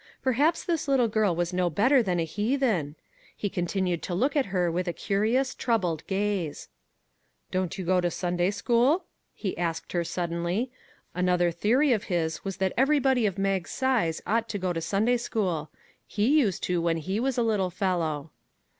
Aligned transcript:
Perhaps 0.23 0.63
this 0.63 0.87
little 0.87 1.07
girl 1.07 1.35
was 1.35 1.53
no 1.53 1.69
better 1.69 2.01
than 2.01 2.19
a 2.19 2.25
heathen. 2.25 2.95
He 3.37 3.51
continued 3.51 4.01
to 4.01 4.15
look 4.15 4.35
at 4.35 4.47
her 4.47 4.71
with 4.71 4.87
a 4.87 4.93
curious, 4.93 5.53
troubled 5.53 6.07
gaze." 6.07 6.69
Don't 7.51 7.77
you 7.77 7.85
go 7.85 8.01
to 8.01 8.09
Sunday 8.09 8.49
school?" 8.49 9.03
he 9.35 9.55
asked 9.59 9.91
her 9.91 10.03
suddenly; 10.03 10.71
another 11.13 11.51
theory 11.51 11.93
of 11.93 12.05
his 12.05 12.43
was 12.43 12.57
that 12.57 12.73
everybody 12.75 13.27
of 13.27 13.37
Mag's 13.37 13.69
size 13.69 14.23
ought 14.25 14.49
to 14.49 14.57
go 14.57 14.73
to 14.73 14.81
Sunday 14.81 15.17
school; 15.17 15.69
he 16.07 16.39
used 16.39 16.63
to 16.63 16.81
when 16.81 16.97
he 16.97 17.19
was 17.19 17.37
a 17.37 17.43
little 17.43 17.69
fel 17.69 17.99
low. 17.99 18.29